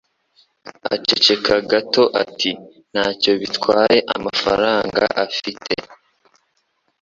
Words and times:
Aceceka 0.93 1.53
gato 1.71 2.03
ati: 2.23 2.51
"Ntacyo 2.91 3.31
bitwaye 3.41 3.97
amafaranga 4.15 5.03
afite." 5.25 5.73